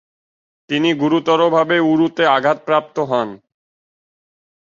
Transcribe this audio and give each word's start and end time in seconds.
তিনি 0.69 0.89
গুরুতরভাবে 0.93 1.77
উরুতে 1.91 2.23
আঘাতপ্রাপ্ত 2.27 2.95
হন। 3.11 3.29